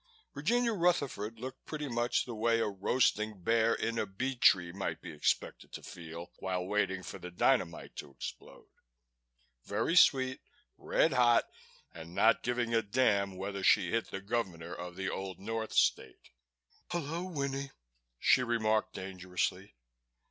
[0.33, 4.99] Virginia Rutherford looked pretty much the way a roasting bear in a bee tree might
[4.99, 8.65] be expected to feel while waiting for the dynamite to explode:
[9.63, 10.41] very sweet,
[10.75, 11.45] red hot
[11.93, 16.31] and not giving a damn whether she hit the Governor of the Old North State.
[16.91, 17.69] "Hullo, Winnie,"
[18.17, 19.75] she remarked dangerously.